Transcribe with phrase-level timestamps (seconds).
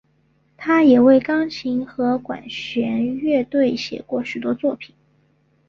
[0.57, 4.95] 他也为钢琴和管弦乐队写过许多作品。